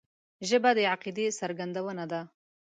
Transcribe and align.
ژبه 0.47 0.69
د 0.77 0.79
عقیدې 0.93 1.27
څرګندونه 1.39 2.03
ده 2.11 2.21